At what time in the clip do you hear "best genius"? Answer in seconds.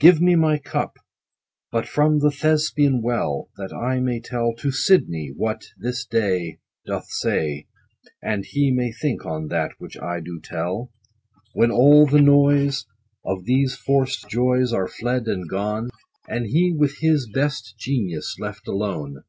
17.30-18.36